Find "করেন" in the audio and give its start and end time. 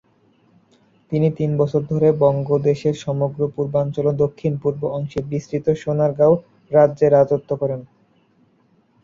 7.61-7.81